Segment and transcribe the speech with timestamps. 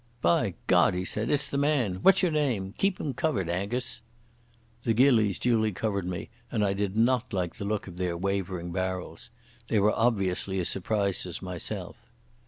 [0.23, 1.99] "By God," he said, "it's the man.
[2.01, 2.73] What's your name?
[2.79, 4.01] Keep him covered, Angus."
[4.81, 8.71] The gillies duly covered me, and I did not like the look of their wavering
[8.71, 9.29] barrels.
[9.67, 11.97] They were obviously as surprised as myself.